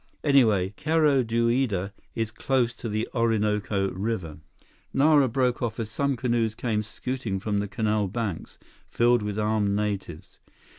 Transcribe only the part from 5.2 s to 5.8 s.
broke off